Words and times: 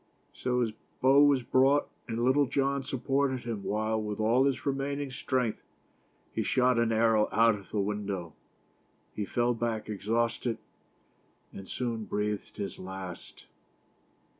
So 0.33 0.61
his 0.61 0.71
bow 0.99 1.23
was 1.23 1.43
brought, 1.43 1.87
and 2.07 2.25
Littlejohn 2.25 2.81
supported 2.81 3.41
him 3.41 3.61
while, 3.63 4.01
with 4.01 4.19
all 4.19 4.45
his 4.45 4.65
remaining 4.65 5.11
strength, 5.11 5.61
he 6.33 6.41
shot 6.41 6.79
an 6.79 6.91
arrow 6.91 7.29
out 7.31 7.53
of 7.53 7.69
the 7.69 7.79
window. 7.79 8.33
He 9.13 9.25
fell 9.25 9.53
back 9.53 9.89
exhaust 9.89 10.47
ed, 10.47 10.57
and 11.53 11.69
soon 11.69 12.05
breathed 12.05 12.57
his 12.57 12.79
last. 12.79 13.45